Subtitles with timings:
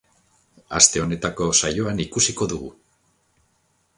[0.79, 2.73] Aste honetako saioan ikusiko dugu.